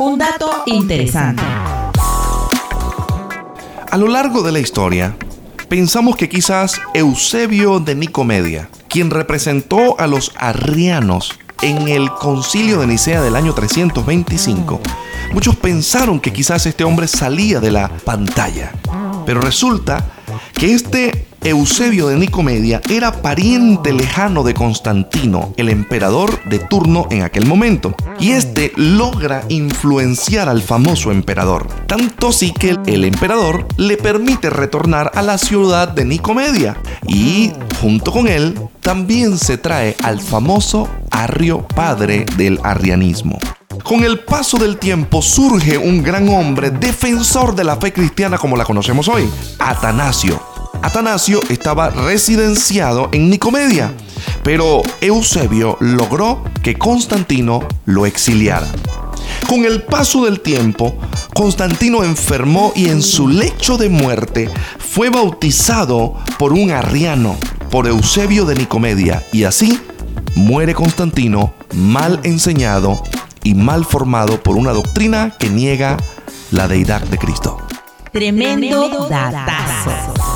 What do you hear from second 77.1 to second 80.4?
Cristo. Tremendo datazo.